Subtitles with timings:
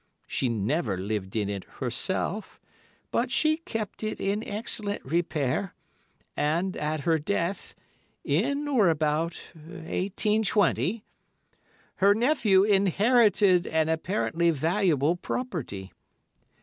[0.25, 2.59] She never lived in it herself,
[3.11, 5.75] but she kept it in excellent repair,
[6.35, 7.75] and at her death,
[8.23, 11.03] in or about 1820,
[11.97, 15.91] her nephew inherited an apparently valuable property.